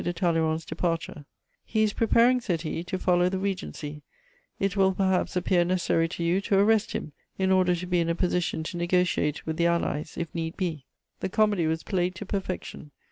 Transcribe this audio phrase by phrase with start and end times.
[0.03, 1.25] de Talleyrand's departure:
[1.63, 4.01] "He is preparing," said he, "to follow the Regency;
[4.59, 8.09] it will perhaps appear necessary to you to arrest him, in order to be in
[8.09, 10.87] a position to negociate with the Allies if need be."
[11.19, 12.89] The comedy was played to perfection.